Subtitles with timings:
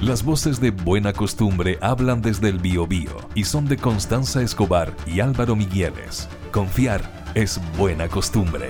[0.00, 5.18] Las voces de Buena Costumbre hablan desde el Biobío y son de Constanza Escobar y
[5.18, 6.28] Álvaro Migueles.
[6.52, 7.02] Confiar
[7.34, 8.68] es buena costumbre.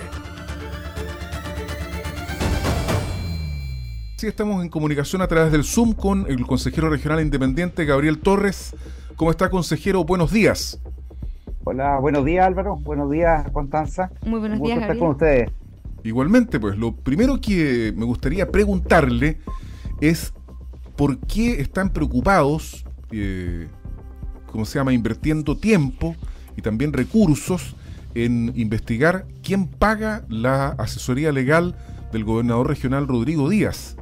[4.16, 8.74] Sí, estamos en comunicación a través del Zoom con el consejero regional independiente Gabriel Torres.
[9.14, 10.04] ¿Cómo está, consejero?
[10.04, 10.80] Buenos días.
[11.64, 14.10] Hola, buenos días Álvaro, buenos días Constanza.
[14.24, 15.00] Muy buenos Un gusto días, estar Gabriel.
[15.00, 15.50] con ustedes.
[16.04, 19.38] Igualmente, pues lo primero que me gustaría preguntarle
[20.00, 20.32] es
[20.98, 23.68] por qué están preocupados, eh,
[24.50, 26.16] ¿cómo se llama?, invirtiendo tiempo
[26.56, 27.76] y también recursos
[28.16, 31.76] en investigar quién paga la asesoría legal
[32.10, 33.96] del gobernador regional Rodrigo Díaz.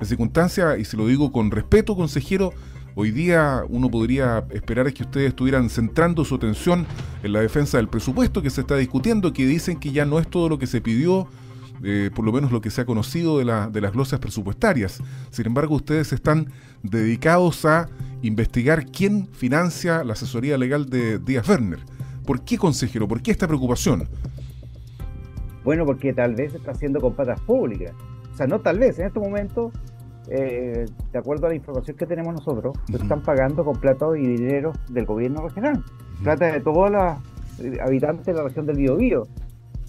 [0.00, 2.52] En circunstancia, y se lo digo con respeto, consejero,
[2.96, 6.84] hoy día uno podría esperar que ustedes estuvieran centrando su atención
[7.22, 10.28] en la defensa del presupuesto que se está discutiendo, que dicen que ya no es
[10.28, 11.28] todo lo que se pidió,
[11.82, 15.02] eh, por lo menos lo que se ha conocido de, la- de las glosas presupuestarias.
[15.30, 16.46] Sin embargo, ustedes están
[16.82, 17.88] dedicados a
[18.22, 21.78] investigar quién financia la asesoría legal de Díaz Werner.
[22.26, 23.08] ¿Por qué, consejero?
[23.08, 24.06] ¿Por qué esta preocupación?
[25.64, 27.92] Bueno, porque tal vez se está haciendo con patas públicas.
[28.32, 29.70] O sea, no tal vez, en este momento,
[30.28, 33.02] eh, de acuerdo a la información que tenemos nosotros, se Ujú.
[33.02, 35.84] están pagando con plata y dinero del gobierno regional.
[36.22, 37.16] Plata de todos los
[37.64, 39.26] eh, habitantes de la región del Biobío.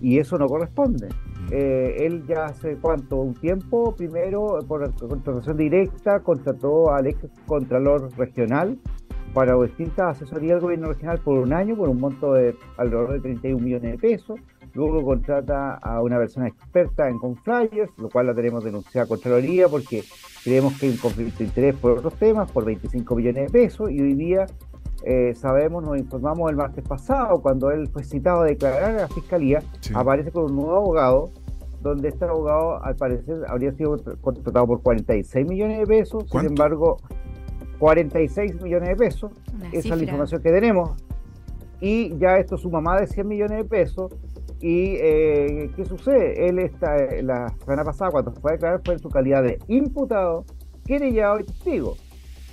[0.01, 1.09] Y eso no corresponde.
[1.51, 8.09] Eh, él ya hace cuánto, un tiempo, primero por contratación directa, contrató al ex contralor
[8.17, 8.77] regional
[9.33, 13.19] para distintas asesorías del gobierno regional por un año, por un monto de alrededor de
[13.19, 14.39] 31 millones de pesos.
[14.73, 19.67] Luego contrata a una persona experta en Conflyers, lo cual la tenemos denunciada a Contraloría
[19.67, 20.03] porque
[20.43, 23.91] creemos que hay un conflicto de interés por otros temas, por 25 millones de pesos,
[23.91, 24.45] y hoy día
[25.03, 29.07] eh, sabemos, nos informamos el martes pasado, cuando él fue citado a declarar a la
[29.07, 29.93] fiscalía, Sí.
[29.95, 31.29] aparece con un nuevo abogado,
[31.81, 36.49] donde este abogado al parecer habría sido contratado por 46 millones de pesos, ¿Cuánto?
[36.49, 36.97] sin embargo,
[37.79, 40.03] 46 millones de pesos, Una esa es la cifra.
[40.03, 40.91] información que tenemos,
[41.79, 44.13] y ya esto suma más de 100 millones de pesos,
[44.59, 46.47] y eh, ¿qué sucede?
[46.47, 49.57] Él está, eh, la semana pasada, cuando fue a declarar, fue en su calidad de
[49.67, 50.45] imputado,
[50.85, 51.95] querellado y testigo.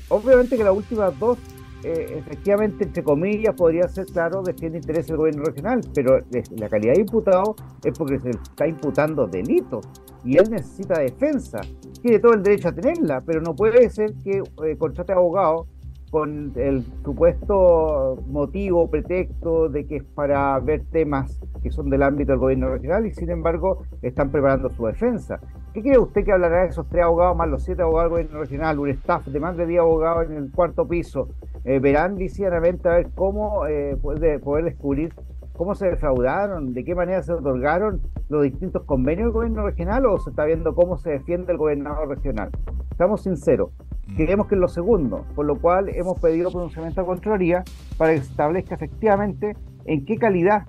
[0.08, 1.36] Obviamente que las últimas dos,
[1.84, 6.20] eh, efectivamente, entre comillas, podría ser claro, defiende interés del gobierno regional, pero
[6.56, 9.86] la calidad de imputado es porque se está imputando delitos
[10.24, 11.60] y él necesita defensa.
[12.02, 15.66] Tiene todo el derecho a tenerla, pero no puede ser que eh, contrate abogado
[16.10, 22.32] con el supuesto motivo, pretexto de que es para ver temas que son del ámbito
[22.32, 25.40] del gobierno regional y sin embargo están preparando su defensa.
[25.72, 28.40] ¿Qué cree usted que hablará de esos tres abogados más los siete abogados del gobierno
[28.40, 31.28] regional, un staff de más de 10 abogados en el cuarto piso?
[31.64, 35.12] Eh, verán ligeramente a ver cómo eh, puede, poder descubrir
[35.58, 40.18] cómo se defraudaron, de qué manera se otorgaron los distintos convenios del gobierno regional o
[40.18, 42.50] se está viendo cómo se defiende el gobernador regional.
[42.90, 43.70] Estamos sinceros,
[44.16, 47.64] creemos que es lo segundo, por lo cual hemos pedido pronunciamiento a Contraloría
[47.96, 50.66] para que se establezca efectivamente en qué calidad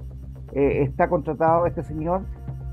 [0.54, 2.22] eh, está contratado este señor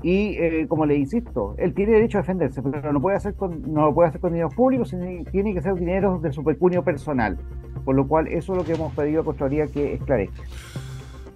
[0.03, 3.61] y eh, como le insisto, él tiene derecho a defenderse, pero no puede hacer con,
[3.73, 6.83] no lo puede hacer con dinero público, sino tiene que ser dinero de su pecunio
[6.83, 7.37] personal.
[7.83, 10.41] Por lo cual eso es lo que hemos pedido a Contraloría que esclarezca.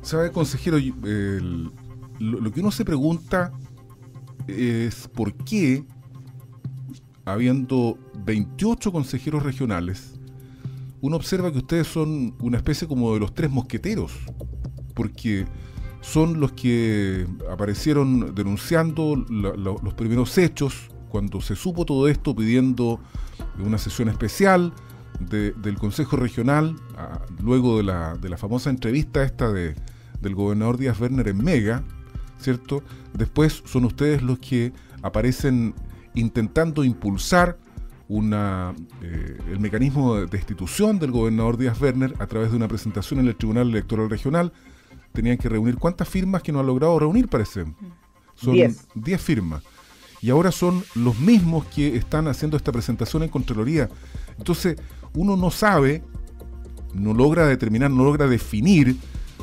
[0.01, 0.77] ¿Sabe, consejero?
[0.77, 1.71] Y, el-
[2.19, 3.51] lo, lo que uno se pregunta
[4.47, 5.83] es por qué,
[7.25, 10.19] habiendo 28 consejeros regionales,
[11.01, 14.11] uno observa que ustedes son una especie como de los tres mosqueteros,
[14.93, 15.45] porque
[16.01, 22.99] son los que aparecieron denunciando los primeros hechos cuando se supo todo esto pidiendo
[23.59, 24.73] una sesión especial
[25.19, 26.75] de- del Consejo Regional,
[27.41, 29.75] luego de la, de la famosa entrevista esta de,
[30.21, 31.83] del gobernador Díaz Werner en Mega,
[32.39, 32.81] ¿cierto?
[33.13, 34.71] Después son ustedes los que
[35.03, 35.75] aparecen
[36.13, 37.57] intentando impulsar
[38.07, 43.21] una, eh, el mecanismo de destitución del gobernador Díaz Werner a través de una presentación
[43.21, 44.51] en el Tribunal Electoral Regional.
[45.13, 47.65] Tenían que reunir cuántas firmas que no han logrado reunir, parece.
[48.35, 48.85] Son Diez.
[48.95, 49.63] 10 firmas.
[50.21, 53.89] Y ahora son los mismos que están haciendo esta presentación en Contraloría.
[54.37, 54.75] Entonces,
[55.13, 56.03] uno no sabe,
[56.93, 58.97] no logra determinar, no logra definir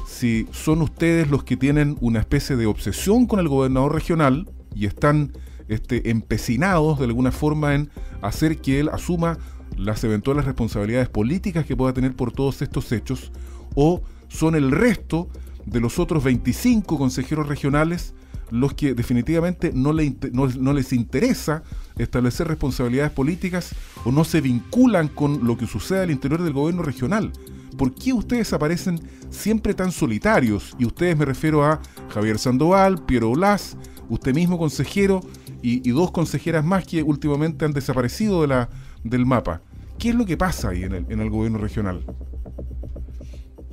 [0.06, 4.86] si son ustedes los que tienen una especie de obsesión con el gobernador regional y
[4.86, 5.32] están
[5.68, 7.90] este, empecinados de alguna forma en
[8.22, 9.38] hacer que él asuma
[9.76, 13.30] las eventuales responsabilidades políticas que pueda tener por todos estos hechos,
[13.74, 15.28] o son el resto
[15.66, 18.14] de los otros 25 consejeros regionales
[18.50, 21.62] los que definitivamente no, le no- no les interesa
[21.98, 23.74] establecer responsabilidades políticas
[24.06, 27.30] o no se vinculan con lo que sucede al interior del gobierno regional.
[27.76, 30.74] ¿Por qué ustedes aparecen siempre tan solitarios?
[30.78, 33.76] Y ustedes me refiero a Javier Sandoval, Piero Blas,
[34.08, 35.20] usted mismo consejero
[35.62, 38.68] y, y dos consejeras más que últimamente han desaparecido de la,
[39.04, 39.60] del mapa.
[39.98, 42.04] ¿Qué es lo que pasa ahí en el, en el gobierno regional?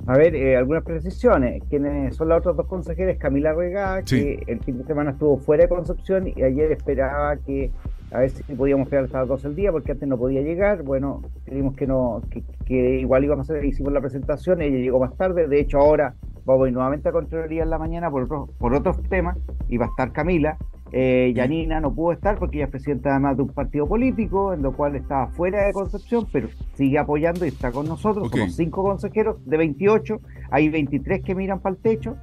[0.06, 1.62] A ver, eh, algunas precisiones.
[1.68, 5.64] Quienes son las otras dos consejeras, Camila Regá, que el fin de semana estuvo fuera
[5.64, 7.72] de Concepción y ayer esperaba que
[8.12, 10.84] a ver si podíamos esperar hasta las 12 del día, porque antes no podía llegar.
[10.84, 12.22] Bueno, creímos que no,
[12.66, 15.48] que, igual íbamos a hacer, hicimos la presentación, ella llegó más tarde.
[15.48, 18.74] De hecho, ahora vamos a ir nuevamente a Contraloría en la mañana por otros, por
[18.74, 19.36] otros temas,
[19.68, 20.56] y va a estar Camila.
[20.92, 24.62] Eh, Yanina no pudo estar porque ella es presidenta además de un partido político, en
[24.62, 28.30] lo cual estaba fuera de Concepción, pero sigue apoyando y está con nosotros.
[28.30, 32.16] Somos cinco consejeros de 28, hay 23 que miran para el techo.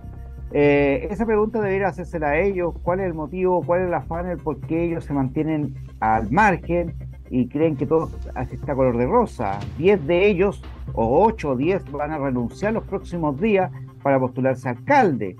[0.55, 4.27] Eh, esa pregunta debería hacérsela a ellos, cuál es el motivo, cuál es el afán,
[4.29, 6.93] el por qué ellos se mantienen al margen
[7.29, 8.11] y creen que todo
[8.51, 9.59] está color de rosa.
[9.77, 10.63] Diez de ellos,
[10.93, 13.71] o ocho o diez, van a renunciar los próximos días
[14.03, 15.35] para postularse alcalde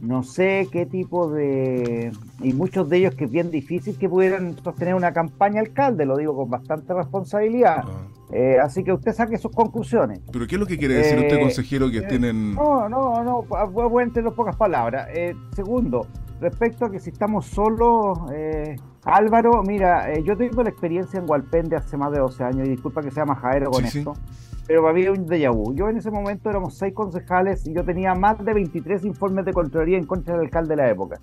[0.00, 2.12] no sé qué tipo de...
[2.40, 6.16] Y muchos de ellos que es bien difícil que pudieran sostener una campaña alcalde, lo
[6.16, 7.84] digo con bastante responsabilidad.
[7.84, 8.06] Ah.
[8.32, 10.20] Eh, así que usted saque sus conclusiones.
[10.30, 12.54] ¿Pero qué es lo que quiere decir usted, eh, consejero, que eh, tienen...?
[12.54, 15.08] No, no, no, voy a entender pocas palabras.
[15.54, 16.06] segundo,
[16.40, 18.18] respecto a que si estamos solos,
[19.04, 22.70] Álvaro, mira, yo tengo la experiencia en Gualpén de hace más de 12 años, y
[22.70, 24.14] disculpa que sea majadero con esto
[24.68, 25.74] pero para mí un déjà vu.
[25.74, 29.54] Yo en ese momento éramos seis concejales y yo tenía más de 23 informes de
[29.54, 31.18] Contraloría en contra del alcalde de la época.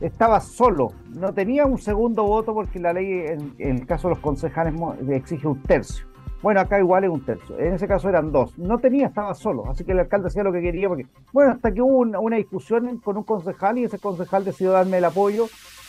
[0.00, 4.22] Estaba solo, no tenía un segundo voto porque la ley en, el caso de los
[4.22, 4.74] concejales
[5.10, 6.06] exige un tercio.
[6.40, 7.58] Bueno, acá igual es un tercio.
[7.58, 8.58] En ese caso eran dos.
[8.58, 9.66] No tenía, estaba solo.
[9.68, 10.88] Así que el alcalde hacía lo que quería.
[10.88, 11.04] porque
[11.34, 15.04] Bueno, hasta que hubo una, discusión con un concejal y ese concejal decidió darme el
[15.04, 15.48] apoyo,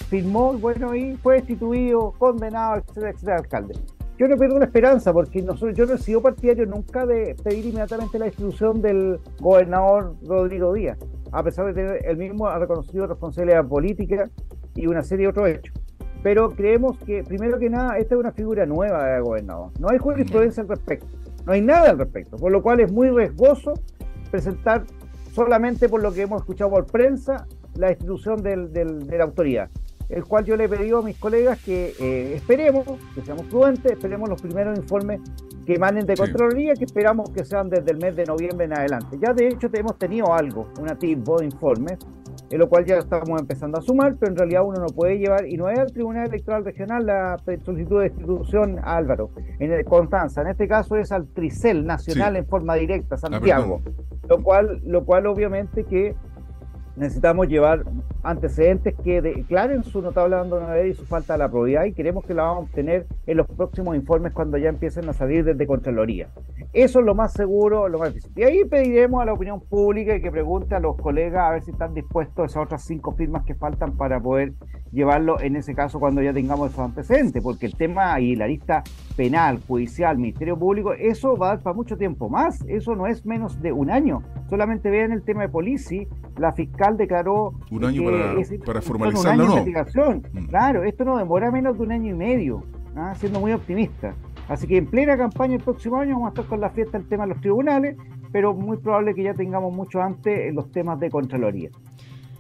[0.10, 3.76] firmó, bueno, y fue destituido, condenado, etcétera, etcétera, alcalde
[4.22, 7.66] yo no pierdo la esperanza porque nosotros, yo no he sido partidario nunca de pedir
[7.66, 11.00] inmediatamente la institución del gobernador Rodrigo Díaz,
[11.32, 14.30] a pesar de tener el mismo ha reconocido responsabilidad política
[14.76, 15.74] y una serie de otros hechos.
[16.22, 19.72] Pero creemos que, primero que nada, esta es una figura nueva de gobernador.
[19.80, 21.08] No hay jurisprudencia al respecto,
[21.48, 23.74] no hay nada al respecto, por lo cual es muy riesgoso
[24.30, 24.84] presentar
[25.34, 29.72] solamente por lo que hemos escuchado por prensa la institución del, de la autoridad
[30.12, 32.86] el cual yo le he pedido a mis colegas que eh, esperemos,
[33.16, 35.22] que seamos prudentes, esperemos los primeros informes
[35.66, 39.18] que emanen de Contraloría, que esperamos que sean desde el mes de noviembre en adelante.
[39.22, 41.98] Ya de hecho hemos tenido algo, una tipo de informes,
[42.50, 45.48] en lo cual ya estamos empezando a sumar, pero en realidad uno no puede llevar,
[45.48, 49.30] y no es al Tribunal Electoral Regional la solicitud de institución a Álvaro,
[49.60, 53.82] en el, Constanza, en este caso es al Tricel Nacional en forma directa, Santiago,
[54.28, 56.16] lo cual, lo cual obviamente que
[56.96, 57.86] necesitamos llevar
[58.24, 62.34] antecedentes que declaren su notable abandono y su falta de la probidad y queremos que
[62.34, 66.30] la vamos a obtener en los próximos informes cuando ya empiecen a salir desde Contraloría.
[66.74, 68.32] Eso es lo más seguro, lo más difícil.
[68.36, 71.62] Y ahí pediremos a la opinión pública y que pregunte a los colegas a ver
[71.62, 74.54] si están dispuestos a esas otras cinco firmas que faltan para poder
[74.92, 78.84] llevarlo en ese caso cuando ya tengamos esos antecedentes, porque el tema y la lista
[79.16, 83.26] penal, judicial, Ministerio Público, eso va a dar para mucho tiempo más, eso no es
[83.26, 84.22] menos de un año.
[84.50, 86.08] Solamente vean el tema de policía,
[86.38, 88.36] la fiscal declaró un año para,
[88.66, 89.52] para formalizarlo, ¿no?
[89.58, 90.28] investigación.
[90.34, 90.46] Mm.
[90.48, 92.64] Claro, esto no demora menos de un año y medio,
[92.96, 93.14] ¿ah?
[93.16, 94.14] siendo muy optimista.
[94.48, 97.08] Así que en plena campaña el próximo año vamos a estar con la fiesta el
[97.08, 97.96] tema de los tribunales,
[98.32, 101.70] pero muy probable que ya tengamos mucho antes los temas de Contraloría.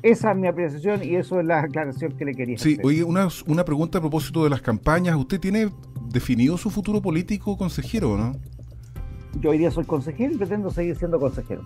[0.03, 2.73] Esa es mi apreciación y eso es la aclaración que le quería hacer.
[2.73, 5.15] Sí, oye, una, una pregunta a propósito de las campañas.
[5.15, 5.69] ¿Usted tiene
[6.09, 8.35] definido su futuro político consejero, no?
[9.39, 11.65] Yo hoy día soy consejero y pretendo seguir siendo consejero.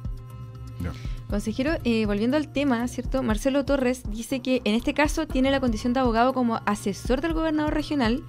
[1.29, 3.24] Consejero, eh, volviendo al tema, ¿cierto?
[3.24, 7.33] Marcelo Torres dice que en este caso tiene la condición de abogado como asesor del
[7.33, 8.24] gobernador regional,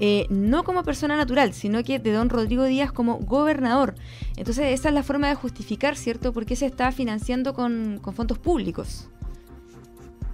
[0.00, 3.94] eh, no como persona natural, sino que de don Rodrigo Díaz como gobernador.
[4.36, 6.32] Entonces, esa es la forma de justificar, ¿cierto?
[6.32, 9.08] ¿Por qué se está financiando con, con fondos públicos?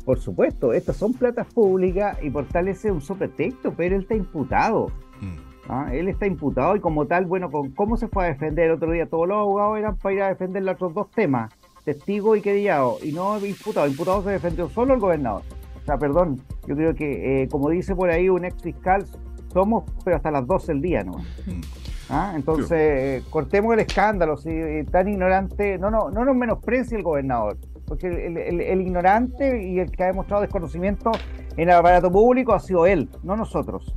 [0.08, 4.14] Por supuesto, estas son platas públicas y por tal ese uso pretexto, pero él está
[4.14, 4.86] imputado.
[5.20, 5.70] Mm.
[5.70, 5.90] ¿ah?
[5.92, 9.04] Él está imputado y como tal, bueno, ¿cómo se fue a defender el otro día?
[9.04, 11.52] Todos los abogados eran para ir a defender los otros dos temas,
[11.84, 13.86] testigo y querellado, y no imputado.
[13.86, 15.42] Imputado se defendió solo el gobernador.
[15.82, 19.04] O sea, perdón, yo creo que, eh, como dice por ahí un ex fiscal,
[19.52, 21.18] somos, pero hasta las 12 del día, ¿no?
[21.18, 21.60] Mm.
[22.08, 22.32] ¿Ah?
[22.34, 24.50] Entonces, eh, cortemos el escándalo, si
[24.90, 30.02] tan ignorante, no, no, no nos menosprecie el gobernador porque el, ignorante y el que
[30.04, 31.10] ha demostrado desconocimiento
[31.56, 33.94] en el aparato público ha sido él, no nosotros.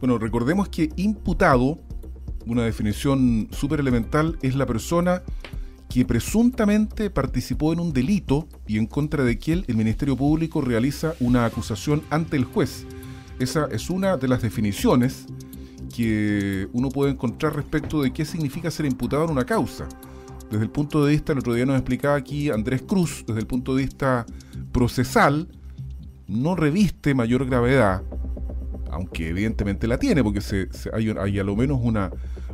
[0.00, 1.78] Bueno, recordemos que imputado,
[2.46, 5.22] una definición súper elemental, es la persona
[5.88, 11.14] que presuntamente participó en un delito y en contra de quien el Ministerio Público realiza
[11.20, 12.86] una acusación ante el juez.
[13.38, 15.26] Esa es una de las definiciones
[15.94, 19.88] que uno puede encontrar respecto de qué significa ser imputado en una causa
[20.50, 23.46] desde el punto de vista, el otro día nos explicaba aquí Andrés Cruz, desde el
[23.46, 24.24] punto de vista
[24.72, 25.48] procesal,
[26.26, 28.02] no reviste mayor gravedad,
[28.90, 32.10] aunque evidentemente la tiene, porque se, hay, hay, a lo menos una,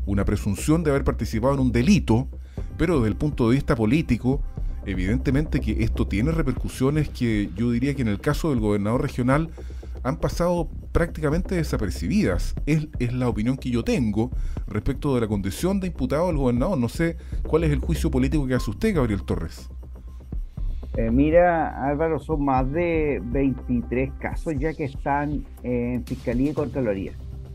[0.06, 2.28] una presunción de haber participado en un delito,
[2.76, 4.42] pero desde el punto de vista político,
[4.86, 9.50] evidentemente que esto tiene repercusiones que yo diría que en el caso del gobernador regional
[10.04, 12.54] han pasado prácticamente desapercibidas.
[12.66, 14.30] Es, es, la opinión que yo tengo
[14.68, 16.78] respecto de la condición de imputado del gobernador.
[16.78, 17.16] No sé
[17.48, 19.68] cuál es el juicio político que hace usted, Gabriel Torres.
[20.96, 27.12] Eh, mira, Álvaro, son más de 23 casos ya que están en Fiscalía y Contraloría.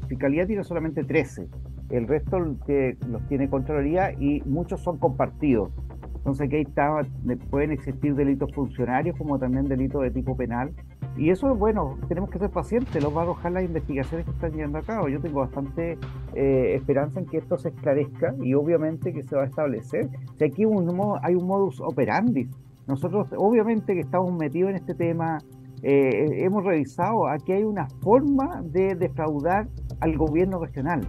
[0.09, 1.47] Fiscalía tiene solamente 13,
[1.91, 5.71] el resto los tiene Contraloría y muchos son compartidos.
[6.17, 7.07] Entonces aquí está,
[7.49, 10.73] pueden existir delitos funcionarios como también delitos de tipo penal.
[11.17, 14.51] Y eso, bueno, tenemos que ser pacientes, los va a arrojar las investigaciones que están
[14.53, 15.09] llevando a cabo.
[15.09, 15.97] Yo tengo bastante
[16.33, 20.09] eh, esperanza en que esto se esclarezca y obviamente que se va a establecer.
[20.37, 22.49] Si aquí hay un modus operandi.
[22.87, 25.39] Nosotros obviamente que estamos metidos en este tema,
[25.83, 29.67] eh, hemos revisado, aquí hay una forma de defraudar
[29.99, 31.01] al gobierno regional.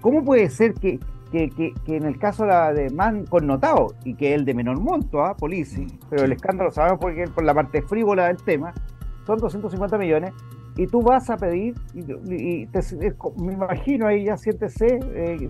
[0.00, 0.98] ¿Cómo puede ser que,
[1.30, 5.36] que, que, en el caso de más connotado y que el de menor monto, ¿ah?
[5.36, 8.72] Polici, mm, pero el escándalo sabemos porque por la parte frívola del tema,
[9.28, 10.32] son 250 millones
[10.74, 12.66] y tú vas a pedir, y,
[13.36, 15.48] me imagino ahí ya siéntese, eh,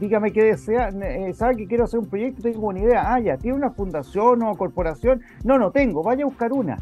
[0.00, 3.36] dígame qué desea, eh, sabe que quiero hacer un proyecto, tengo una idea, ah, ya,
[3.36, 6.78] tiene una fundación o corporación, no, no tengo, vaya a buscar una.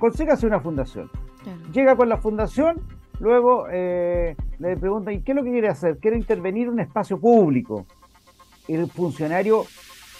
[0.00, 1.10] Consígase una fundación.
[1.72, 2.80] Llega con la fundación,
[3.20, 5.98] luego eh, le pregunta, ¿y qué es lo que quiere hacer?
[5.98, 7.86] Quiere intervenir en un espacio público.
[8.66, 9.64] El funcionario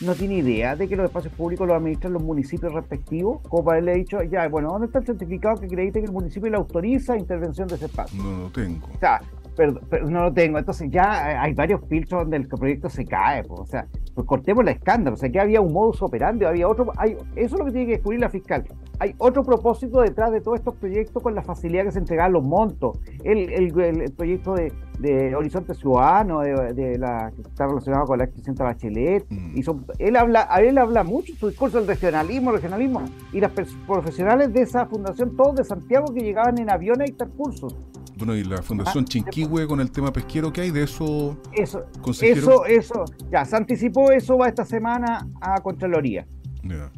[0.01, 3.79] no tiene idea de que los espacios públicos los administran los municipios respectivos, como para
[3.79, 7.17] haberle dicho, ya, bueno, ¿dónde está el certificado que acredite que el municipio le autoriza
[7.17, 8.23] intervención de ese espacio?
[8.23, 8.87] No lo tengo.
[8.95, 9.21] O sea,
[9.57, 10.59] pero, no lo tengo.
[10.59, 13.43] Entonces ya hay varios filtros donde el proyecto se cae.
[13.45, 15.15] Pues, o sea, pues cortemos la escándalo.
[15.15, 16.93] O sea, que había un modus operandi, había otro.
[16.97, 18.65] Hay, eso es lo que tiene que descubrir la fiscal.
[18.99, 22.43] Hay otro propósito detrás de todos estos proyectos con la facilidad que se entregan los
[22.43, 22.99] montos.
[23.25, 28.65] El, el, proyecto de, de, Horizonte Ciudadano, de, la, que está relacionado con la expresidenta
[28.65, 29.27] Bachelet.
[29.29, 29.57] Mm.
[29.57, 33.03] Y son, él, habla, él habla mucho su discurso del regionalismo, regionalismo.
[33.33, 33.53] Y las
[33.87, 37.77] profesionales de esa fundación, todos de Santiago, que llegaban en aviones tal cursos.
[38.17, 41.37] Bueno, y la Fundación ah, Chinquihue con el tema pesquero que hay, de eso.
[41.53, 41.85] Eso,
[42.23, 43.05] eso, eso.
[43.31, 46.27] Ya, se anticipó eso, va esta semana a Contraloría.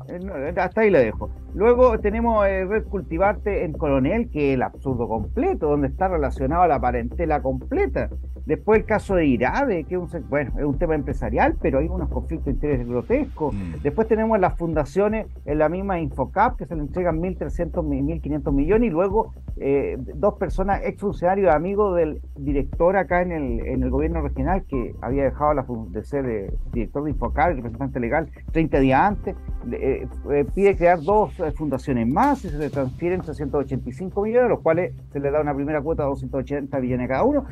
[0.09, 1.31] Eh, hasta ahí le dejo.
[1.55, 6.63] Luego tenemos eh, Red Cultivarte en Coronel, que es el absurdo completo, donde está relacionado
[6.63, 8.11] a la parentela completa.
[8.49, 11.87] Después el caso de Irade, que es un, bueno, es un tema empresarial, pero hay
[11.87, 13.55] unos conflictos de interés grotescos.
[13.55, 13.83] Mm.
[13.83, 18.89] Después tenemos las fundaciones en la misma Infocap, que se le entregan 1.300, 1.500 millones,
[18.89, 24.23] y luego eh, dos personas, exfuncionarios amigos del director acá en el, en el gobierno
[24.23, 29.01] regional, que había dejado la, de ser eh, director de Infocap, representante legal, 30 días
[29.01, 29.37] antes,
[29.73, 30.07] eh,
[30.55, 35.31] pide crear dos fundaciones más y se le transfieren 385 millones, los cuales se le
[35.31, 37.45] da una primera cuota de 280 millones a cada uno.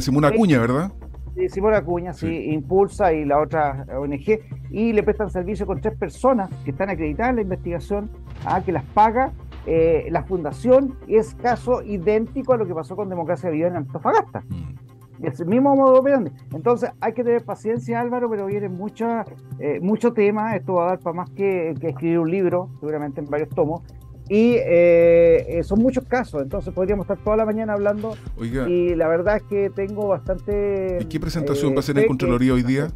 [0.00, 0.92] Simona Acuña, ¿verdad?
[1.36, 2.50] Sí, Simona Acuña, sí.
[2.52, 4.40] Impulsa y la otra ONG,
[4.70, 8.10] y le prestan servicio con tres personas que están acreditadas en la investigación,
[8.46, 9.32] a que las paga
[9.66, 13.76] eh, la fundación, y es caso idéntico a lo que pasó con Democracia Viva en
[13.76, 14.44] Antofagasta.
[14.48, 14.85] Mm.
[15.22, 16.30] Es el mismo modo operandi.
[16.52, 19.24] Entonces hay que tener paciencia, Álvaro, pero viene mucha,
[19.58, 20.56] eh, mucho tema.
[20.56, 23.82] Esto va a dar para más que, que, escribir un libro, seguramente en varios tomos.
[24.28, 28.16] Y eh, eh, son muchos casos, entonces podríamos estar toda la mañana hablando.
[28.40, 30.98] y la verdad es que tengo bastante.
[31.00, 32.88] ¿Y qué presentación va a ser en Contraloría hoy día?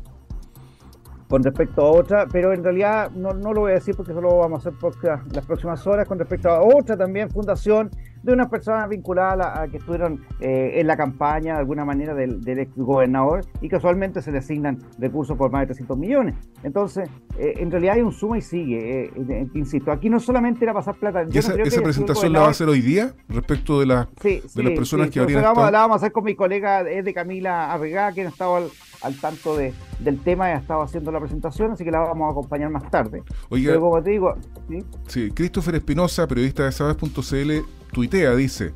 [1.29, 4.31] Con respecto a otra, pero en realidad no, no lo voy a decir porque solo
[4.31, 4.93] lo vamos a hacer por
[5.33, 6.09] las próximas horas.
[6.09, 7.91] Con respecto a otra también, Fundación
[8.23, 12.41] de unas personas vinculadas a, que estuvieron eh, en la campaña de alguna manera del,
[12.47, 16.35] ex gobernador y casualmente se le asignan recursos por más de 300 millones.
[16.63, 17.09] Entonces,
[17.39, 20.97] eh, en realidad hay un suma y sigue, eh, insisto, aquí no estaba era pasar
[20.97, 21.27] plata.
[21.31, 25.11] ¿Y esa, presentación la va a hacer hoy día respecto de, la, de las personas
[25.11, 28.29] que habrían vamos, la vamos a hacer con mi colega de Camila Arregá, que no
[28.29, 28.71] estaba al,
[29.03, 32.29] al tanto de, del tema y ha estado haciendo la presentación, así que la vamos
[32.29, 33.23] a acompañar más tarde.
[33.49, 34.35] Oiga, Pero como te digo,
[34.69, 34.85] ¿sí?
[35.07, 38.75] sí Christopher Espinosa, periodista de Sabes.cl, tuitea, dice,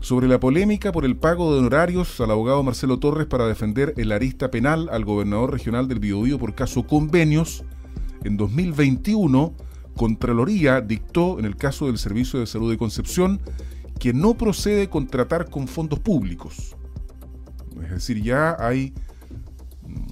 [0.00, 4.12] sobre la polémica por el pago de honorarios al abogado Marcelo Torres para defender el
[4.12, 7.64] arista penal al gobernador regional del Biobío por caso convenios,
[8.24, 9.54] en 2021
[9.96, 13.40] Contraloría dictó en el caso del Servicio de Salud de Concepción
[13.98, 16.76] que no procede contratar con fondos públicos.
[17.82, 18.92] Es decir, ya hay,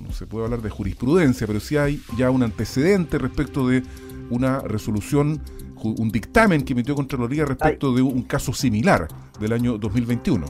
[0.02, 3.82] no se puede hablar de jurisprudencia, pero sí hay ya un antecedente respecto de
[4.30, 5.42] una resolución
[5.82, 9.08] un dictamen que emitió Contraloría respecto de un caso similar
[9.40, 10.46] del año 2021.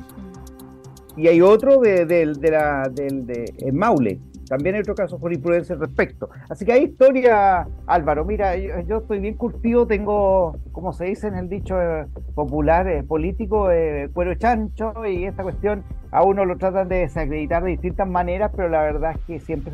[1.16, 5.74] Y hay otro de, de, de la, del de, Maule, También hay otro caso jurisprudencia
[5.74, 6.28] al respecto.
[6.48, 8.24] Así que hay historia, Álvaro.
[8.24, 13.04] Mira, yo, estoy bien curtido, tengo, como se dice en el dicho eh, popular eh,
[13.04, 18.08] político, eh, cuero chancho, y esta cuestión a uno lo tratan de desacreditar de distintas
[18.08, 19.72] maneras, pero la verdad es que siempre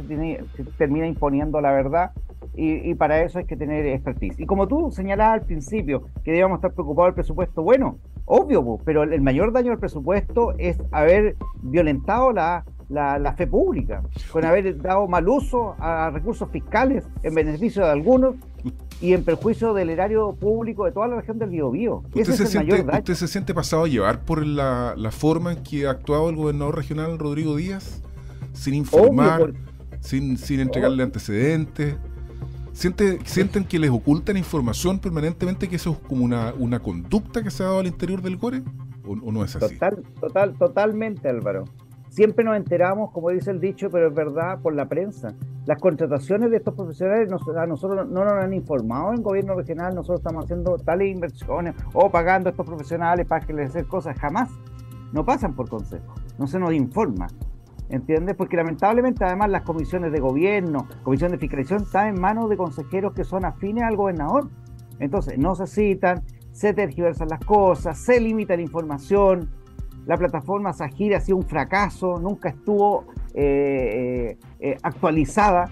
[0.56, 2.12] se, termina imponiendo la verdad.
[2.54, 4.38] Y, para eso hay que tener expertise.
[4.38, 9.04] Y como tú señalabas al principio, que debíamos estar preocupados del presupuesto, bueno, obvio, pero
[9.04, 14.02] el mayor daño del presupuesto es haber violentado la la, fe pública,
[14.32, 18.34] con haber dado mal uso a recursos fiscales en beneficio de algunos
[19.00, 22.02] y en perjuicio del erario público de toda la región del Biobío.
[22.12, 25.90] ¿Usted, se, siente, ¿Usted se siente pasado a llevar por la, forma en que ha
[25.90, 28.02] actuado el gobernador regional Rodrigo Díaz?
[28.52, 29.52] Sin informar,
[30.00, 31.96] sin, sin entregarle antecedentes.
[32.80, 37.50] ¿Siente, ¿Sienten que les ocultan información permanentemente, que eso es como una, una conducta que
[37.50, 38.62] se ha dado al interior del GORE?
[39.06, 39.74] ¿O, no es así?
[39.74, 41.64] Total, total, totalmente, Álvaro.
[42.08, 45.34] Siempre nos enteramos, como dice el dicho, pero es verdad, por la prensa.
[45.66, 50.20] Las contrataciones de estos profesionales a nosotros no nos han informado en gobierno regional, nosotros
[50.20, 54.48] estamos haciendo tales inversiones o pagando a estos profesionales para que les den cosas, jamás.
[55.12, 57.26] No pasan por consejo, no se nos informa.
[57.90, 58.36] ¿Entiendes?
[58.36, 63.12] Porque lamentablemente además las comisiones de gobierno, comisión de fiscalización, están en manos de consejeros
[63.14, 64.48] que son afines al gobernador.
[65.00, 69.50] Entonces, no se citan, se tergiversan las cosas, se limita la información,
[70.06, 75.70] la plataforma Sajir ha sido un fracaso, nunca estuvo eh, eh, eh, actualizada,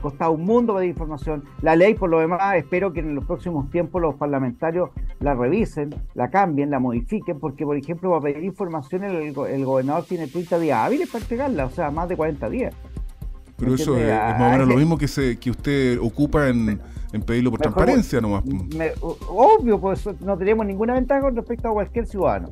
[0.00, 1.44] costaba un mundo de información.
[1.62, 4.90] La ley, por lo demás, espero que en los próximos tiempos los parlamentarios
[5.20, 10.26] la revisen, la cambien, la modifiquen, porque, por ejemplo, para pedir información el, gobernador tiene
[10.26, 12.74] 30 días hábiles para entregarla, o sea, más de 40 días.
[13.56, 16.80] Pero eso es, más o menos lo mismo que, se, que usted ocupa en,
[17.26, 18.42] pedirlo por transparencia nomás.
[19.28, 22.50] obvio, pues no tenemos ninguna ventaja con respecto a cualquier ciudadano.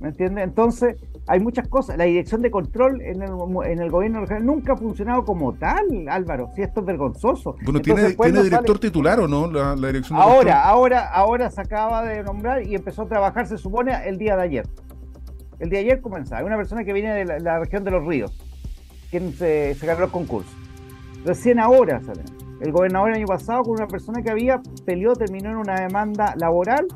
[0.00, 0.44] ¿Me entiendes?
[0.44, 0.96] Entonces,
[1.28, 1.98] hay muchas cosas.
[1.98, 3.30] La dirección de control en el,
[3.66, 6.50] en el gobierno nunca ha funcionado como tal, Álvaro.
[6.56, 7.56] Si esto es vergonzoso.
[7.62, 10.52] Bueno, ¿tiene, ¿tiene director titular o no la, dirección de ahora, control?
[10.54, 14.42] Ahora, ahora se acaba de nombrar y empezó a trabajar, se supone, el día de
[14.42, 14.66] ayer.
[15.58, 16.42] El día de ayer comenzaba.
[16.44, 18.42] Una persona que viene de la, región de los ríos,
[19.10, 20.50] quien se, se ganó el concurso.
[21.24, 22.22] Recién ahora sale.
[22.60, 26.34] El gobernador el año pasado con una persona que había peleó, terminó en una demanda
[26.36, 26.88] laboral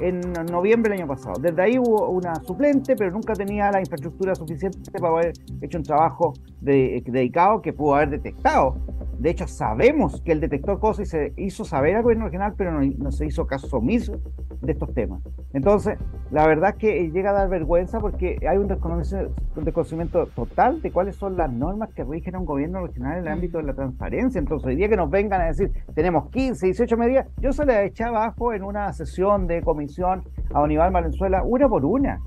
[0.00, 1.40] en noviembre del año pasado.
[1.40, 5.84] Desde ahí hubo una suplente, pero nunca tenía la infraestructura suficiente para haber hecho un
[5.84, 8.76] trabajo dedicado que pudo haber detectado.
[9.18, 12.78] De hecho, sabemos que él detectó cosas y se hizo saber al gobierno regional, pero
[12.82, 14.20] no, se hizo caso omiso
[14.60, 15.22] de estos temas.
[15.54, 15.98] Entonces,
[16.30, 21.16] la verdad es que llega a dar vergüenza porque hay un desconocimiento, total de cuáles
[21.16, 24.38] son las normas que rigen a un gobierno regional en el ámbito de la transparencia.
[24.38, 27.86] Entonces, hoy día que nos vengan a decir, tenemos 15, 18 medidas, yo se las
[27.86, 29.85] eché abajo en una sesión de comisión
[30.54, 32.20] a Aníbal Valenzuela, una por una.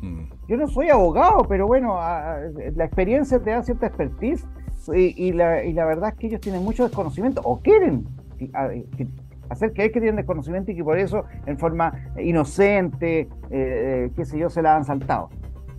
[0.00, 0.24] Mm.
[0.48, 4.46] Yo no soy abogado, pero bueno, la experiencia te da cierta expertise
[4.94, 8.06] y, la, y la verdad es que ellos tienen mucho desconocimiento o quieren
[9.48, 14.24] hacer creer que tienen desconocimiento y que por eso en forma inocente, eh, eh, qué
[14.24, 15.30] sé yo, se la han saltado.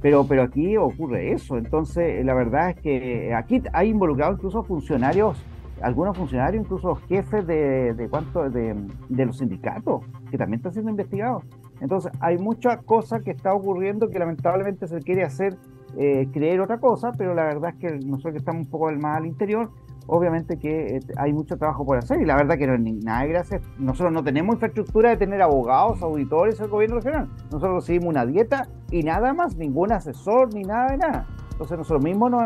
[0.01, 1.57] Pero, pero aquí ocurre eso.
[1.57, 5.43] Entonces, la verdad es que aquí hay involucrado incluso funcionarios,
[5.81, 8.75] algunos funcionarios, incluso jefes de, de, cuánto, de,
[9.09, 11.43] de los sindicatos, que también están siendo investigados.
[11.79, 15.57] Entonces, hay mucha cosa que está ocurriendo que lamentablemente se quiere hacer
[15.95, 19.17] eh, creer otra cosa, pero la verdad es que nosotros que estamos un poco más
[19.17, 19.71] al interior,
[20.05, 22.93] obviamente que eh, hay mucho trabajo por hacer y la verdad que no es ni
[22.93, 23.61] nada gracias.
[23.77, 27.29] Nosotros no tenemos infraestructura de tener abogados, auditores el gobierno regional.
[27.51, 31.27] Nosotros recibimos una dieta y nada más, ningún asesor ni nada de nada.
[31.51, 32.43] Entonces nosotros mismos nos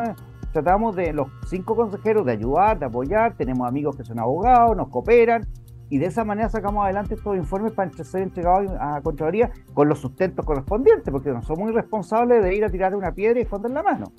[0.51, 4.89] tratamos de los cinco consejeros de ayudar, de apoyar, tenemos amigos que son abogados, nos
[4.89, 5.47] cooperan
[5.89, 9.99] y de esa manera sacamos adelante estos informes para ser entregados a Contraloría con los
[9.99, 13.71] sustentos correspondientes, porque no somos muy responsables de ir a tirar una piedra y esconder
[13.71, 14.13] la mano.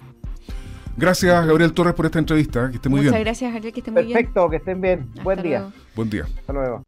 [0.98, 2.68] Gracias, Gabriel Torres, por esta entrevista.
[2.68, 3.12] Que esté muy bien.
[3.12, 4.12] Muchas gracias, Gabriel, que esté muy bien.
[4.12, 5.10] Perfecto, que estén bien.
[5.24, 5.70] Buen día.
[5.96, 6.24] Buen día.
[6.24, 6.82] Hasta luego.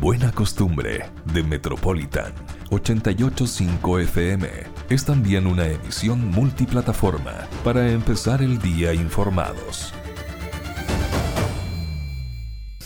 [0.00, 2.32] Buena costumbre de Metropolitan
[2.70, 4.48] 885 FM
[4.90, 9.94] es también una emisión multiplataforma para empezar el día informados.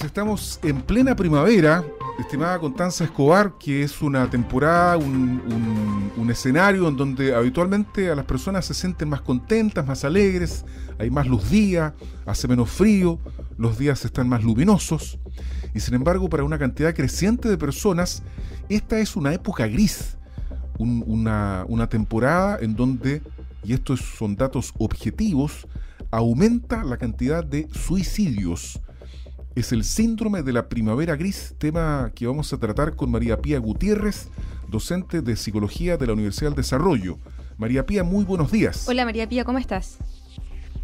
[0.05, 1.83] Estamos en plena primavera,
[2.19, 8.25] estimada Constanza Escobar, que es una temporada, un, un, escenario en donde habitualmente a las
[8.25, 10.65] personas se sienten más contentas, más alegres,
[10.99, 13.19] hay más luz día, hace menos frío,
[13.59, 15.19] los días están más luminosos,
[15.75, 18.23] y sin embargo para una cantidad creciente de personas,
[18.77, 20.17] esta es una época gris,
[20.79, 23.23] una, una temporada en donde,
[23.63, 25.67] y estos son datos objetivos,
[26.11, 28.81] aumenta la cantidad de suicidios
[29.55, 33.59] es el síndrome de la primavera gris, tema que vamos a tratar con María Pía
[33.59, 34.29] Gutiérrez,
[34.69, 37.19] docente de psicología de la Universidad del Desarrollo.
[37.59, 38.89] María Pía, muy buenos días.
[38.89, 39.99] Hola María Pía, ¿cómo estás?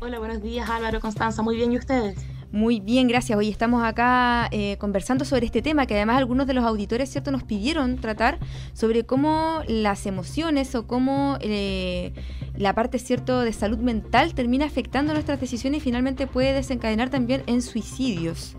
[0.00, 2.18] Hola, buenos días Álvaro, Constanza, muy bien, ¿y ustedes?
[2.56, 3.38] Muy bien, gracias.
[3.38, 7.30] Hoy estamos acá eh, conversando sobre este tema que además algunos de los auditores cierto
[7.30, 8.38] nos pidieron tratar
[8.72, 12.14] sobre cómo las emociones o cómo eh,
[12.56, 17.42] la parte cierto de salud mental termina afectando nuestras decisiones y finalmente puede desencadenar también
[17.46, 18.56] en suicidios.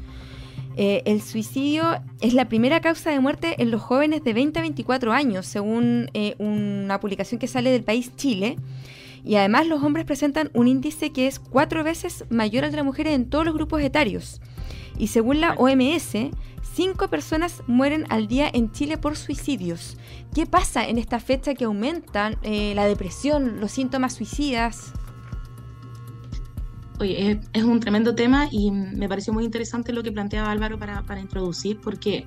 [0.76, 4.62] Eh, el suicidio es la primera causa de muerte en los jóvenes de 20 a
[4.62, 8.58] 24 años, según una publicación que sale del país Chile.
[9.24, 12.86] Y además los hombres presentan un índice que es cuatro veces mayor al de las
[12.86, 14.42] mujeres en todos los grupos etarios.
[14.98, 16.14] Y según la OMS,
[16.74, 19.98] cinco personas mueren al día en Chile por suicidios.
[20.34, 24.94] ¿Qué pasa en esta fecha que aumentan eh, la depresión, los síntomas suicidas?
[27.00, 31.04] Oye, es, un tremendo tema y me pareció muy interesante lo que planteaba Álvaro para,
[31.04, 32.26] para introducir, porque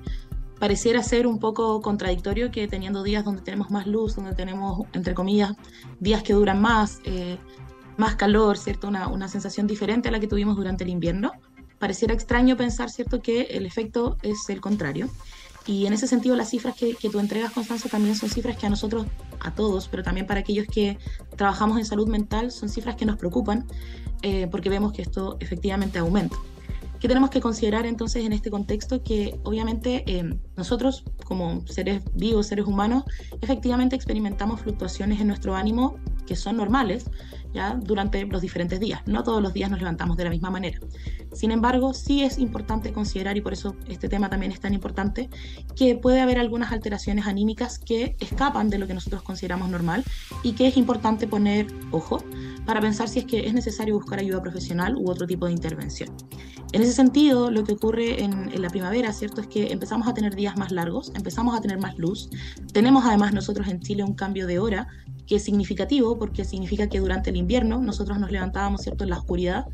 [0.61, 5.15] pareciera ser un poco contradictorio que teniendo días donde tenemos más luz, donde tenemos, entre
[5.15, 5.53] comillas,
[5.99, 7.39] días que duran más, eh,
[7.97, 8.87] más calor, ¿cierto?
[8.87, 11.31] Una, una, sensación diferente a la que tuvimos durante el invierno.
[11.79, 15.09] Pareciera extraño pensar, ¿cierto?, que el efecto es el contrario.
[15.65, 18.67] Y en ese sentido, las cifras que, que tú entregas, Constanza, también son cifras que
[18.67, 19.07] a nosotros,
[19.39, 20.99] a todos, pero también para aquellos que
[21.37, 23.65] trabajamos en salud mental, son cifras que nos preocupan
[24.21, 26.35] eh, porque vemos que esto efectivamente aumenta.
[27.01, 29.01] ¿Qué tenemos que considerar entonces en este contexto?
[29.01, 33.05] Que obviamente eh, nosotros como seres vivos, seres humanos,
[33.41, 35.95] efectivamente experimentamos fluctuaciones en nuestro ánimo
[36.27, 37.05] que son normales
[37.53, 39.01] ya durante los diferentes días.
[39.05, 40.79] No todos los días nos levantamos de la misma manera.
[41.33, 45.29] Sin embargo, sí es importante considerar, y por eso este tema también es tan importante,
[45.75, 50.03] que puede haber algunas alteraciones anímicas que escapan de lo que nosotros consideramos normal
[50.43, 52.23] y que es importante poner ojo
[52.65, 56.09] para pensar si es que es necesario buscar ayuda profesional u otro tipo de intervención.
[56.73, 59.41] En ese sentido, lo que ocurre en, la primavera, ¿cierto?
[59.41, 62.29] Es que empezamos a tener días más largos, empezamos a tener más luz.
[62.71, 64.87] Tenemos además nosotros en Chile un cambio de hora
[65.31, 69.17] que es significativo porque significa que durante el invierno nosotros nos levantábamos, ¿cierto?, en la
[69.17, 69.65] oscuridad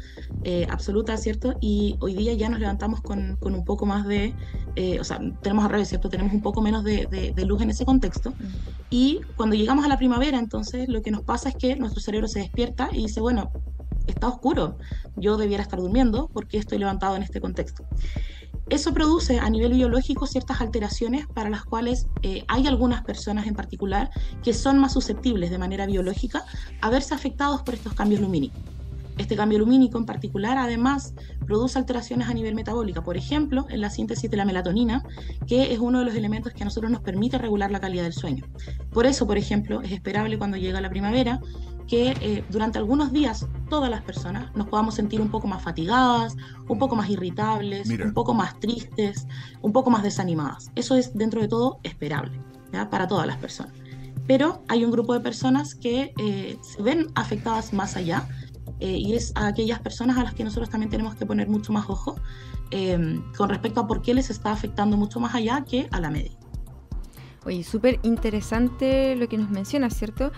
[0.44, 1.56] eh, absoluta, ¿cierto?
[1.60, 4.36] Y hoy día ya nos levantamos con, con un poco más de,
[4.76, 6.10] eh, o sea, tenemos al revés, ¿cierto?
[6.10, 8.36] Tenemos un poco menos de, de, luz en ese contexto.
[8.92, 12.28] Y cuando llegamos a la primavera, entonces lo que nos pasa es que nuestro cerebro
[12.28, 13.52] se despierta y dice, bueno,
[14.06, 14.78] está oscuro,
[15.16, 17.84] yo debiera estar durmiendo porque estoy levantado en este contexto.
[18.70, 23.56] Eso produce a nivel biológico ciertas alteraciones para las cuales eh, hay algunas personas en
[23.56, 24.10] particular
[24.44, 26.44] que son más susceptibles de manera biológica
[26.82, 28.60] a verse afectados por estos cambios lumínicos.
[29.18, 31.14] Este cambio lumínico en particular además
[31.46, 35.02] produce alteraciones a nivel metabólico, por ejemplo, en la síntesis de la melatonina,
[35.48, 38.14] que es uno de los elementos que a nosotros nos permite regular la calidad del
[38.14, 38.46] sueño.
[38.92, 41.40] Por eso, por ejemplo, es esperable cuando llega la primavera
[41.88, 46.36] que eh, durante algunos días todas las personas nos podamos sentir un poco más fatigadas,
[46.68, 49.28] un poco más irritables, un poco más tristes,
[49.62, 50.72] un poco más desanimadas.
[50.76, 52.40] Eso es dentro de todo esperable
[52.92, 53.74] para todas las personas.
[54.28, 58.28] Pero hay un grupo de personas que eh, se ven afectadas más allá
[58.82, 61.72] eh, y es a aquellas personas a las que nosotros también tenemos que poner mucho
[61.72, 62.16] más ojo
[63.38, 66.38] con respecto a por qué les está afectando mucho más allá que a la media.
[67.46, 70.34] Oye, súper interesante lo que nos mencionas, ¿cierto?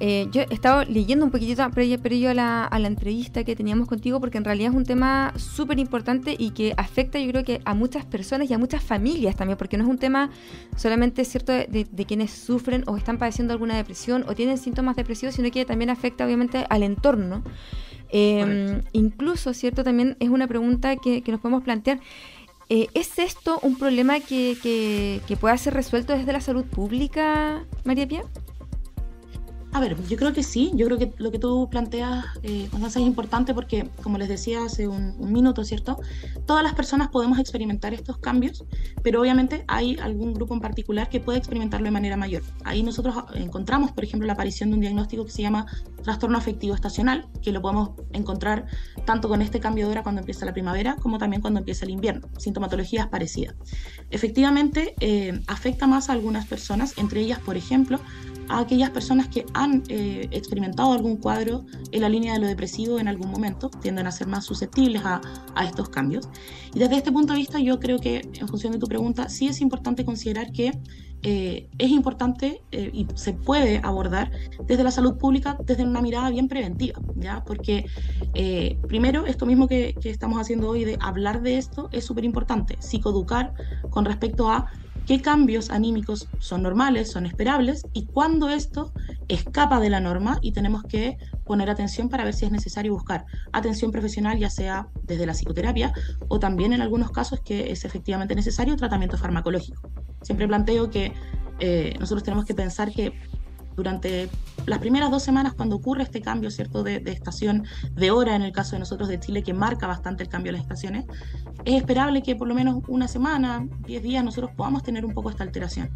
[0.00, 3.88] Eh, yo he estado leyendo un poquitito previo, a, la, a, la, entrevista que teníamos
[3.88, 7.60] contigo porque en realidad es un tema súper importante y que afecta yo creo que
[7.64, 10.30] a muchas personas y a muchas familias también, porque no es un tema
[10.76, 15.50] solamente cierto de, quienes sufren o están padeciendo alguna depresión o tienen síntomas depresivos, sino
[15.50, 17.42] que también afecta obviamente al entorno.
[18.10, 19.84] Em, incluso, ¿cierto?
[19.84, 22.00] También es una pregunta que, nos podemos plantear.
[22.70, 27.64] Eh, ¿Es esto un problema que, que, que pueda ser resuelto desde la salud pública,
[27.84, 28.24] María Pía?
[29.72, 32.96] A ver, yo creo que sí, yo creo que lo que tú planteas, eh, es
[32.96, 36.00] importante porque, como les decía hace un, minuto, ¿cierto?
[36.46, 38.64] Todas las personas podemos experimentar estos cambios,
[39.02, 42.42] pero obviamente hay algún grupo en particular que puede experimentarlo de manera mayor.
[42.64, 45.66] Ahí nosotros encontramos, por ejemplo, la aparición de un diagnóstico que se llama
[46.02, 48.66] trastorno afectivo estacional, que lo podemos encontrar
[49.04, 51.90] tanto con este cambio de hora cuando empieza la primavera como también cuando empieza el
[51.90, 52.26] invierno.
[52.38, 53.54] Sintomatologías parecidas.
[54.10, 58.00] Efectivamente, eh, afecta más a algunas personas, entre ellas, por ejemplo,
[58.48, 62.98] a aquellas personas que han eh, experimentado algún cuadro en la línea de lo depresivo
[62.98, 65.20] en algún momento, tienden a ser más susceptibles a,
[65.54, 66.28] a, estos cambios.
[66.74, 69.48] Y desde este punto de vista yo creo que en función de tu pregunta sí
[69.48, 70.72] es importante considerar que
[71.22, 74.30] eh, es importante eh, y se puede abordar
[74.66, 77.42] desde la salud pública desde una mirada bien preventiva, ¿ya?
[77.44, 77.86] porque
[78.86, 82.76] primero esto mismo que, que estamos haciendo hoy de hablar de esto es súper importante,
[82.80, 83.52] psicoeducar
[83.90, 84.66] con respecto a
[85.08, 88.92] qué cambios anímicos son normales, son esperables y cuándo esto
[89.28, 93.24] escapa de la norma y tenemos que poner atención para ver si es necesario buscar
[93.52, 95.94] atención profesional, ya sea desde la psicoterapia
[96.28, 99.80] o también en algunos casos que es efectivamente necesario tratamiento farmacológico.
[100.28, 101.14] Siempre planteo que
[101.58, 103.14] eh, nosotros tenemos que pensar que
[103.76, 104.28] durante
[104.66, 108.52] las primeras dos semanas cuando ocurre este cambio, ¿cierto?, de, estación, de hora en el
[108.52, 111.06] caso de nosotros de Chile, que marca bastante el cambio de las estaciones,
[111.64, 115.30] es esperable que por lo menos una semana, diez días, nosotros podamos tener un poco
[115.30, 115.88] esta alteración.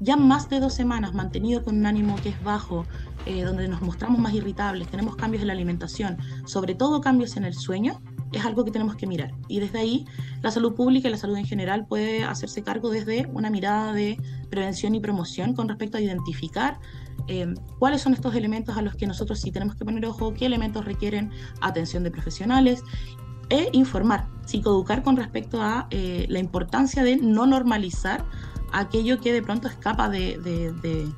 [0.00, 2.84] Ya más de dos semanas mantenido con un ánimo que es bajo,
[3.24, 7.46] eh, donde nos mostramos más irritables, tenemos cambios en la alimentación, sobre todo cambios en
[7.46, 9.32] el sueño, es algo que tenemos que mirar.
[9.48, 10.06] Y desde ahí,
[10.42, 14.18] la salud pública y la salud en general puede hacerse cargo desde una mirada de
[14.50, 16.78] prevención y promoción con respecto a identificar
[17.26, 20.46] eh, cuáles son estos elementos a los que nosotros sí tenemos que poner ojo, qué
[20.46, 22.82] elementos requieren atención de profesionales
[23.50, 28.24] e informar, psicoeducar con respecto a eh, la importancia de no normalizar
[28.72, 31.08] aquello que de pronto escapa de, de,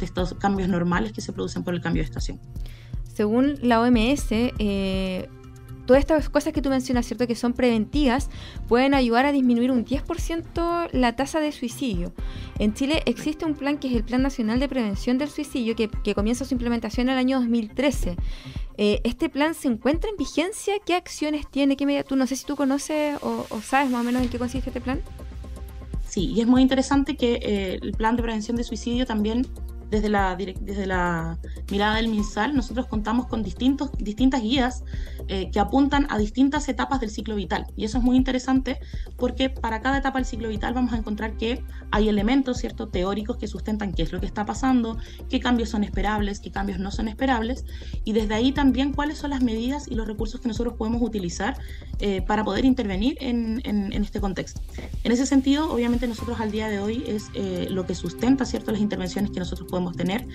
[0.00, 2.38] estos cambios normales que se producen por el cambio de estación.
[3.02, 5.28] Según la OMS, eh,
[5.88, 7.26] todas estas cosas que tú mencionas, ¿cierto?
[7.26, 8.28] Que son preventivas,
[8.68, 12.12] pueden ayudar a disminuir un 10% la tasa de suicidio.
[12.58, 15.88] En Chile existe un plan que es el Plan Nacional de Prevención del Suicidio, que,
[16.14, 18.16] comienza su implementación en el año 2013.
[18.76, 20.74] Eh, ¿Este plan se encuentra en vigencia?
[20.84, 21.74] ¿Qué acciones tiene?
[21.74, 22.02] ¿Qué medida?
[22.02, 24.82] Tú no sé si tú conoces o, sabes más o menos en qué consiste este
[24.82, 25.00] plan.
[26.06, 29.46] Sí, y es muy interesante que eh, el plan de prevención de suicidio también
[29.90, 31.38] desde la, desde la
[31.70, 34.84] mirada del MinSal, nosotros contamos con distintos, distintas guías
[35.28, 37.66] eh, que apuntan a distintas etapas del ciclo vital.
[37.76, 38.78] Y eso es muy interesante
[39.16, 42.88] porque para cada etapa del ciclo vital vamos a encontrar que hay elementos ¿cierto?
[42.88, 44.98] teóricos que sustentan qué es lo que está pasando,
[45.28, 47.64] qué cambios son esperables, qué cambios no son esperables,
[48.04, 51.58] y desde ahí también cuáles son las medidas y los recursos que nosotros podemos utilizar
[52.00, 54.60] eh, para poder intervenir en, en, este contexto.
[55.04, 58.70] En ese sentido, obviamente nosotros al día de hoy es eh, lo que sustenta ¿cierto?
[58.70, 60.26] las intervenciones que nosotros podemos podemos tener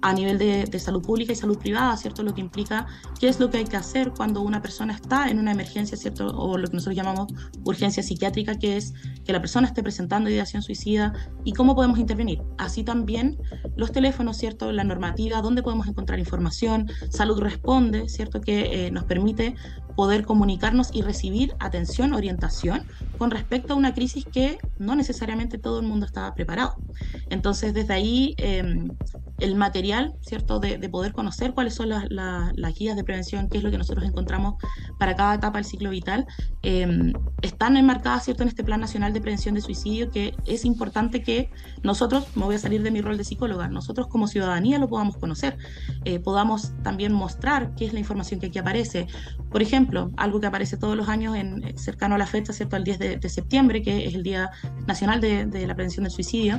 [0.00, 2.22] a nivel de, salud pública y salud privada, ¿cierto?
[2.22, 2.86] Lo que implica
[3.18, 6.28] qué es lo que hay que hacer cuando una persona está en una emergencia, ¿cierto?
[6.28, 7.28] O lo que nosotros llamamos
[7.64, 11.12] urgencia psiquiátrica, que es que la persona esté presentando ideación suicida
[11.44, 12.42] y cómo podemos intervenir.
[12.58, 13.38] Así también
[13.76, 14.70] los teléfonos, ¿cierto?
[14.72, 18.40] La normativa, dónde podemos encontrar información, salud responde, ¿cierto?
[18.40, 19.56] Que eh, nos permite
[19.98, 22.84] poder comunicarnos y recibir atención, orientación
[23.16, 26.72] con respecto a una crisis que no necesariamente todo el mundo estaba preparado.
[27.28, 28.96] Entonces, desde ahí, em,
[29.38, 33.70] el material, ¿cierto?, de, poder conocer cuáles son las guías de prevención, qué es lo
[33.70, 34.54] que nosotros encontramos
[34.98, 36.26] para cada etapa del ciclo vital,
[36.62, 41.22] em, están enmarcadas, ¿cierto?, en este Plan Nacional de Prevención de Suicidio, que es importante
[41.22, 41.50] que
[41.82, 45.16] nosotros, me voy a salir de mi rol de psicóloga, nosotros como ciudadanía lo podamos
[45.16, 45.56] conocer,
[46.04, 49.06] eh, podamos también mostrar qué es la información que aquí aparece.
[49.50, 52.84] Por ejemplo, algo que aparece todos los años en, cercano a la fecha, ¿cierto?, al
[52.84, 54.50] 10 de, septiembre, que es el Día
[54.86, 56.58] Nacional de la Prevención del Suicidio,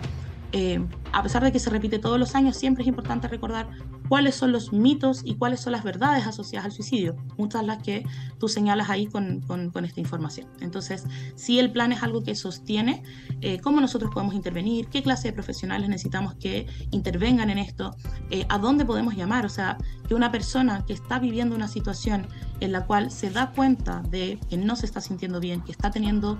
[0.51, 0.79] eh,
[1.11, 3.67] a pesar de que se repite todos los años, siempre es importante recordar
[4.09, 8.03] cuáles son los mitos y cuáles son las verdades asociadas al suicidio, muchas las que
[8.39, 10.47] tú señalas ahí con, con, esta información.
[10.59, 13.03] Entonces, si el plan es algo que sostiene,
[13.41, 17.95] eh, cómo nosotros podemos intervenir, qué clase de profesionales necesitamos que intervengan en esto,
[18.31, 22.27] eh, a dónde podemos llamar, o sea, que una persona que está viviendo una situación
[22.59, 25.91] en la cual se da cuenta de que no se está sintiendo bien, que está
[25.91, 26.37] teniendo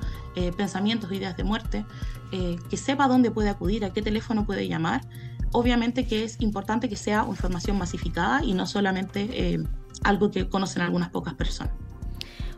[0.57, 1.85] pensamientos, ideas de muerte,
[2.31, 5.01] que sepa dónde puede acudir, a qué teléfono puede llamar.
[5.51, 9.59] Obviamente que es importante que sea información masificada y no solamente eh,
[10.03, 11.73] algo que conocen algunas pocas personas.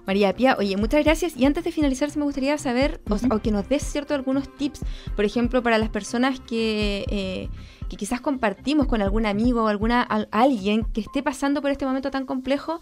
[0.06, 1.38] María Pía, oye, muchas gracias.
[1.38, 4.82] Y antes de finalizar, me gustaría saber, o, que nos des cierto algunos tips,
[5.16, 7.50] por ejemplo, para las personas que, eh,
[7.88, 12.10] que quizás compartimos con algún amigo o alguna, alguien que esté pasando por este momento
[12.10, 12.80] tan complejo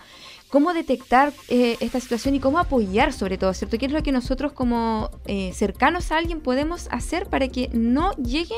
[0.49, 3.77] cómo detectar eh, esta situación y cómo apoyar sobre todo, ¿cierto?
[3.77, 8.11] ¿Qué es lo que nosotros como eh, cercanos a alguien podemos hacer para que no
[8.13, 8.55] llegue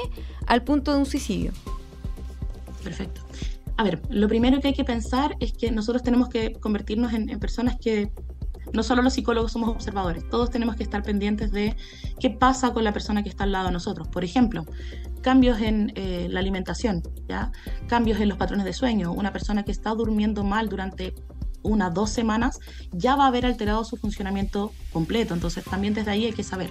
[0.47, 1.51] al punto de un suicidio?
[2.83, 3.21] Perfecto.
[3.77, 7.27] A ver, lo primero que hay que pensar es que nosotros tenemos que convertirnos en,
[7.39, 8.11] personas que
[8.73, 11.75] no solo los psicólogos somos observadores, todos tenemos que estar pendientes de
[12.19, 14.07] qué pasa con la persona que está al lado de nosotros.
[14.07, 14.65] Por ejemplo,
[15.21, 17.51] cambios en eh, la alimentación, ¿ya?
[17.87, 19.11] cambios en los patrones de sueño.
[19.11, 21.15] Una persona que está durmiendo mal durante
[21.63, 22.59] una, dos semanas,
[22.91, 25.33] ya va a haber alterado su funcionamiento completo.
[25.33, 26.69] Entonces también desde ahí hay que saber.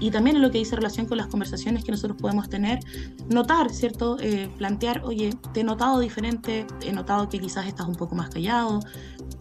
[0.00, 2.80] Y también en lo que dice relación con las conversaciones que nosotros podemos tener,
[3.28, 4.18] notar, ¿cierto?
[4.20, 8.30] Eh, plantear, oye, te he notado diferente, he notado que quizás estás un poco más
[8.30, 8.80] callado,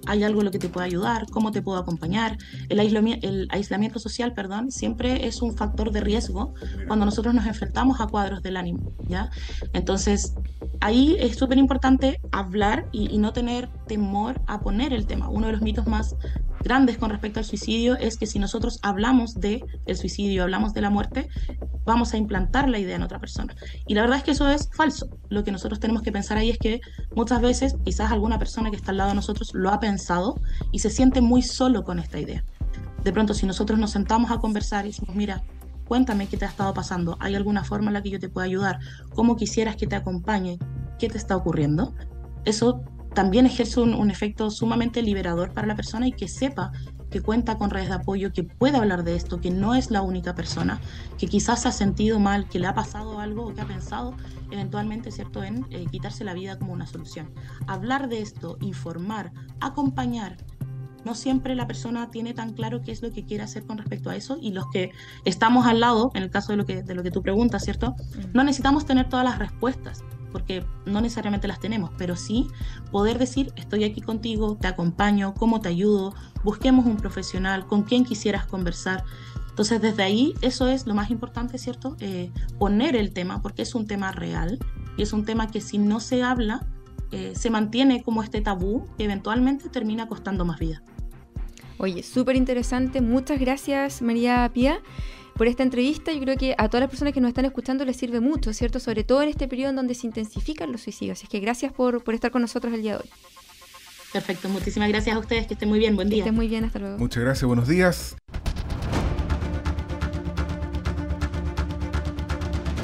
[0.07, 2.37] hay algo en lo que te pueda ayudar, cómo te puedo acompañar.
[2.69, 6.53] El aislamiento, el aislamiento social, perdón, siempre es un factor de riesgo
[6.87, 9.29] cuando nosotros nos enfrentamos a cuadros del ánimo, ¿ya?
[9.73, 10.33] Entonces,
[10.81, 15.29] ahí es súper importante hablar y, y no tener temor a poner el tema.
[15.29, 16.15] Uno de los mitos más
[16.63, 20.81] grandes con respecto al suicidio es que si nosotros hablamos de el suicidio, hablamos de
[20.81, 21.27] la muerte,
[21.85, 23.55] vamos a implantar la idea en otra persona.
[23.85, 25.07] Y la verdad es que eso es falso.
[25.29, 26.81] Lo que nosotros tenemos que pensar ahí es que
[27.15, 30.39] muchas veces quizás alguna persona que está al lado de nosotros lo ha pensado
[30.71, 32.43] y se siente muy solo con esta idea.
[33.03, 35.43] De pronto, si nosotros nos sentamos a conversar y decimos, mira,
[35.87, 38.45] cuéntame qué te ha estado pasando, ¿hay alguna forma en la que yo te pueda
[38.45, 38.79] ayudar?
[39.13, 40.57] ¿Cómo quisieras que te acompañe?
[40.97, 41.93] qué te está ocurriendo,
[42.45, 42.81] eso
[43.13, 46.71] también ejerce un, un efecto sumamente liberador para la persona y que sepa
[47.17, 50.03] que cuenta con redes de apoyo, que puede hablar de esto, que no es la
[50.03, 50.79] única persona,
[51.17, 54.13] que quizás se ha sentido mal, que le ha pasado algo o que ha pensado
[54.51, 57.31] eventualmente, ¿cierto?, en eh, quitarse la vida como una solución.
[57.65, 60.37] Hablar de esto, informar, acompañar.
[61.05, 64.11] No siempre la persona tiene tan claro qué es lo que quiere hacer con respecto
[64.11, 64.91] a eso y los que
[65.25, 67.95] estamos al lado, en el caso de lo que, de lo que tú preguntas, ¿cierto?
[68.33, 72.47] No necesitamos tener todas las respuestas, porque no necesariamente las tenemos, pero sí
[72.91, 76.13] poder decir, estoy aquí contigo, te acompaño, cómo te ayudo,
[76.43, 79.03] busquemos un profesional, con quién quisieras conversar.
[79.49, 81.97] Entonces, desde ahí, eso es lo más importante, ¿cierto?
[81.99, 84.59] Eh, poner el tema, porque es un tema real
[84.97, 86.67] y es un tema que si no se habla,
[87.11, 90.83] eh, se mantiene como este tabú que eventualmente termina costando más vida.
[91.79, 93.01] Oye, súper interesante.
[93.01, 94.81] Muchas gracias, María Pía
[95.37, 96.11] por esta entrevista.
[96.11, 98.79] Yo creo que a todas las personas que nos están escuchando les sirve mucho, ¿cierto?
[98.79, 101.19] Sobre todo en este periodo en donde se intensifican los suicidios.
[101.19, 103.09] Así es que gracias por, por estar con nosotros el día de hoy.
[104.11, 106.17] Perfecto, muchísimas gracias a ustedes, que estén muy bien, buen día.
[106.17, 106.97] Que estén muy bien, hasta luego.
[106.97, 108.15] Muchas gracias, buenos días.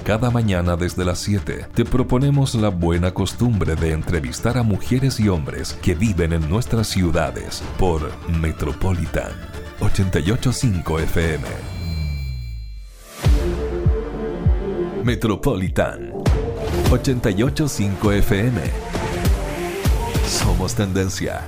[0.04, 5.30] Cada mañana desde las 7 te proponemos la buena costumbre de entrevistar a mujeres y
[5.30, 9.32] hombres que viven en nuestras ciudades por Metropolitan
[9.80, 11.83] 885 FM.
[15.04, 16.14] Metropolitan
[16.90, 18.62] 885 FM.
[20.26, 21.42] Somos tendencia.